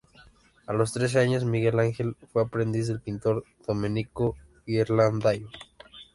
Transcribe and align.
A 0.65 0.73
los 0.73 0.93
trece 0.93 1.19
años, 1.19 1.45
Miguel 1.45 1.77
Ángel 1.77 2.15
fue 2.33 2.41
aprendiz 2.41 2.87
del 2.87 3.01
pintor 3.01 3.43
Domenico 3.67 4.35
Ghirlandaio. 4.65 5.47